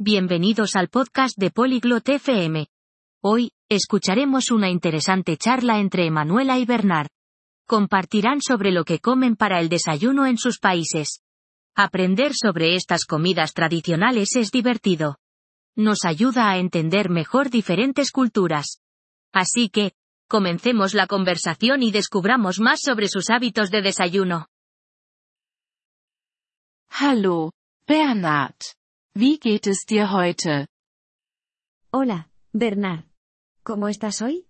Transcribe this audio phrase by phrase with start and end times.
[0.00, 2.66] Bienvenidos al podcast de Polyglot FM.
[3.22, 7.06] Hoy, escucharemos una interesante charla entre Emanuela y Bernard.
[7.64, 11.22] Compartirán sobre lo que comen para el desayuno en sus países.
[11.76, 15.18] Aprender sobre estas comidas tradicionales es divertido.
[15.76, 18.80] Nos ayuda a entender mejor diferentes culturas.
[19.32, 19.92] Así que,
[20.26, 24.48] comencemos la conversación y descubramos más sobre sus hábitos de desayuno.
[26.88, 27.52] Hallo,
[27.86, 28.56] Bernhard.
[29.16, 30.66] Wie geht es dir heute?
[31.92, 33.06] Hola, Bernard.
[33.62, 34.48] ¿Cómo estás hoy?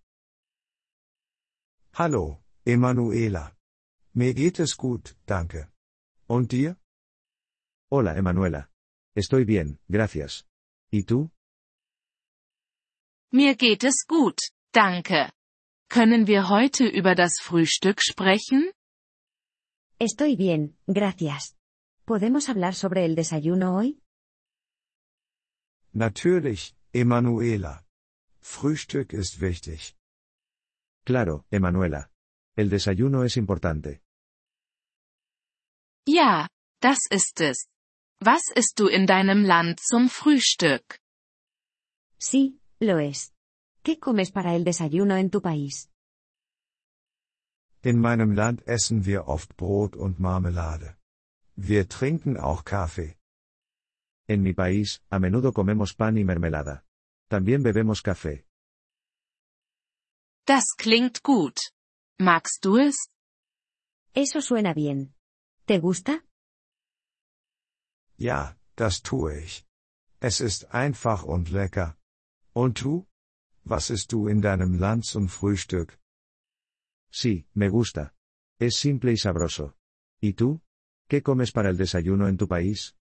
[1.93, 3.55] Hallo, Emanuela.
[4.15, 5.69] Mir geht es gut, danke.
[6.27, 6.79] Und dir?
[7.91, 8.71] Hola, Emanuela.
[9.15, 10.47] Estoy bien, gracias.
[10.91, 11.31] ¿Y tú?
[13.31, 14.39] Mir geht es gut,
[14.73, 15.31] danke.
[15.91, 18.73] Können wir heute über das Frühstück sprechen?
[19.99, 21.55] Estoy bien, gracias.
[22.07, 24.01] ¿Podemos hablar sobre el desayuno hoy?
[25.95, 27.85] Natürlich, Emanuela.
[28.41, 29.95] Frühstück ist wichtig.
[31.07, 32.11] Claro, Emanuela.
[32.57, 34.01] El desayuno es importante.
[36.07, 36.49] Ja,
[36.81, 37.69] das ist es.
[38.21, 40.99] Was isst du in deinem Land zum Frühstück?
[42.19, 43.33] Sí, lo es.
[43.85, 45.89] ¿Qué comes para el desayuno en tu país?
[47.83, 50.97] In meinem Land essen wir oft Brot und Marmelade.
[51.55, 53.15] Wir trinken auch Kaffee.
[54.27, 56.85] En mi país, a menudo comemos pan y mermelada.
[57.29, 58.47] También bebemos café.
[60.47, 61.59] Das klingt gut.
[62.19, 63.09] Magst du es?
[64.15, 65.15] Eso suena bien.
[65.67, 66.23] ¿Te gusta?
[68.19, 69.67] Ja, das tue ich.
[70.21, 71.97] Es ist einfach und lecker.
[72.55, 73.07] Und du?
[73.65, 75.99] Was isst du in deinem Land zum Frühstück?
[77.11, 78.15] Sí, me gusta.
[78.59, 79.75] Es simple y sabroso.
[80.21, 80.61] ¿Y tú?
[81.09, 82.95] ¿Qué comes para el desayuno en tu país?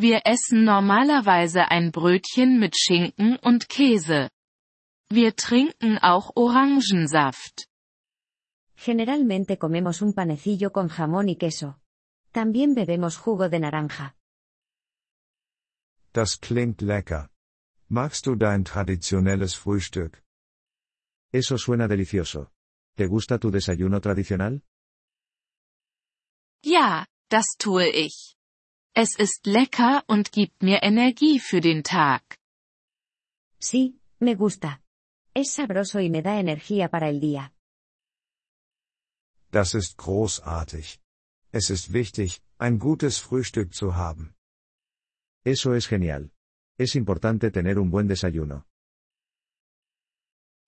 [0.00, 4.30] Wir essen normalerweise ein Brötchen mit Schinken und Käse.
[5.10, 7.66] Wir trinken auch Orangensaft.
[8.76, 11.80] Generalmente comemos un panecillo con jamón y queso.
[12.30, 14.14] También bebemos jugo de naranja.
[16.12, 17.28] Das klingt lecker.
[17.88, 20.22] Magst du dein traditionelles Frühstück?
[21.32, 22.52] Eso suena delicioso.
[22.94, 24.62] ¿Te gusta tu desayuno tradicional?
[26.62, 28.37] Ja, das tue ich.
[28.94, 32.22] Es ist lecker und gibt mir Energie für den Tag.
[33.60, 34.80] Sí, me gusta.
[35.34, 37.52] Es sabroso y me da energía para el día.
[39.50, 41.00] Das ist großartig.
[41.52, 44.34] Es ist wichtig, ein gutes Frühstück zu haben.
[45.44, 46.30] Eso es genial.
[46.76, 48.64] Es importante tener un buen desayuno.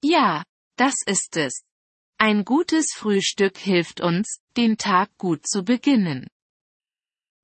[0.03, 0.45] Ja,
[0.77, 1.63] das ist es.
[2.19, 6.29] Ein gutes Frühstück hilft uns, den Tag gut zu beginnen.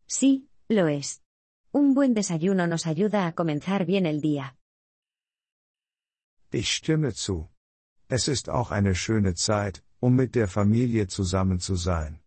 [0.07, 1.23] Sí, lo es.
[1.73, 4.57] Un buen desayuno nos ayuda a comenzar bien el día.
[6.51, 7.51] Ich stimme zu.
[8.09, 12.23] Es ist auch eine schöne Zeit, um mit der Familie zusammen zu sein.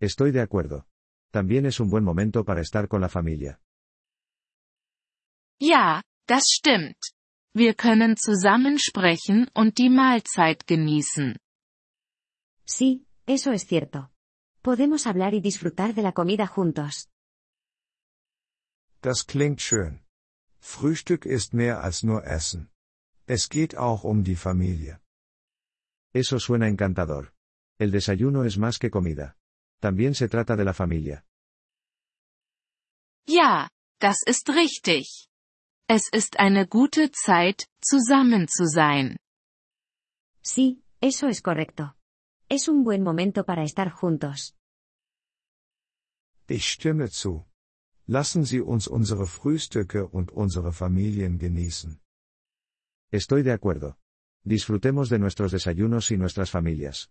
[0.00, 0.86] Estoy de acuerdo.
[1.30, 3.60] También es un buen momento para estar con la familia.
[5.60, 6.98] Ja, das stimmt.
[7.54, 11.36] Wir können zusammen sprechen und die Mahlzeit genießen.
[12.64, 14.10] Sí, eso es cierto.
[14.62, 17.11] Podemos hablar y disfrutar de la comida juntos.
[19.02, 20.00] Das klingt schön.
[20.60, 22.70] Frühstück ist mehr als nur Essen.
[23.26, 25.00] Es geht auch um die Familie.
[26.14, 27.32] Eso suena encantador.
[27.78, 29.36] El desayuno es más que comida.
[29.80, 31.24] También se trata de la familia.
[33.26, 33.68] Ja,
[33.98, 35.28] das ist richtig.
[35.88, 39.16] Es ist eine gute Zeit, zusammen zu sein.
[40.42, 41.94] Sí, eso es correcto.
[42.48, 44.54] Es un buen momento para estar juntos.
[46.48, 47.44] Ich stimme zu.
[48.06, 52.00] Lassen Sie uns unsere Frühstücke und unsere Familien genießen.
[53.12, 53.96] Estoy de acuerdo.
[54.44, 57.08] Disfrutemos de nuestros desayunos y nuestras familias.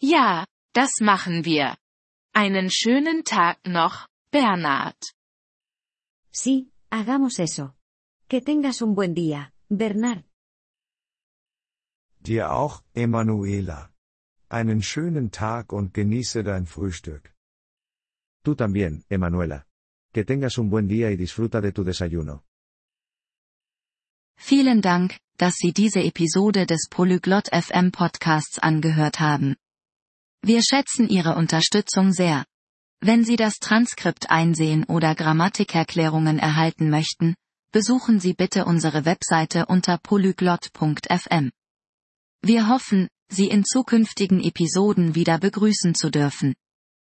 [0.00, 1.76] Ja, das machen wir.
[2.34, 5.00] Einen schönen Tag noch, Bernhard.
[6.30, 7.74] Sí, hagamos eso.
[8.28, 10.24] Que tengas un buen día, Bernard.
[12.20, 13.90] Dir auch, Emanuela.
[14.48, 17.35] Einen schönen Tag und genieße dein Frühstück.
[18.46, 19.66] Tú también, Emanuela.
[20.12, 22.44] Que tengas un buen día y disfruta de tu desayuno.
[24.36, 29.56] Vielen Dank, dass Sie diese Episode des Polyglot FM Podcasts angehört haben.
[30.42, 32.46] Wir schätzen Ihre Unterstützung sehr.
[33.00, 37.34] Wenn Sie das Transkript einsehen oder Grammatikerklärungen erhalten möchten,
[37.72, 41.50] besuchen Sie bitte unsere Webseite unter polyglot.fm.
[42.42, 46.54] Wir hoffen, Sie in zukünftigen Episoden wieder begrüßen zu dürfen.